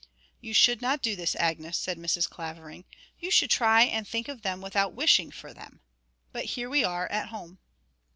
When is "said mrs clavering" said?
1.77-2.85